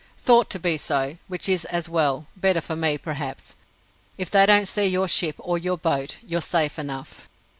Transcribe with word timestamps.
"Thought 0.17 0.49
to 0.49 0.57
be 0.57 0.77
so, 0.77 1.19
which 1.27 1.47
is 1.47 1.63
as 1.65 1.87
well 1.87 2.25
better 2.35 2.59
for 2.59 2.75
me, 2.75 2.97
perhaps. 2.97 3.55
If 4.17 4.31
they 4.31 4.47
don't 4.47 4.65
see 4.67 4.87
your 4.87 5.07
ship, 5.07 5.35
or 5.37 5.59
your 5.59 5.77
boat, 5.77 6.17
you're 6.25 6.41
safe 6.41 6.79
enough." 6.79 7.27